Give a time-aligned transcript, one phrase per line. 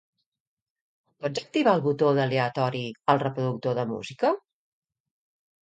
[1.25, 2.83] Pots activar el botó d'aleatori
[3.15, 4.33] al reproductor de música?